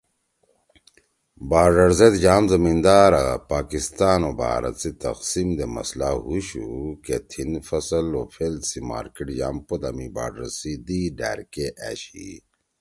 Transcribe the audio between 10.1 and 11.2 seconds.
بارڈر سی دئی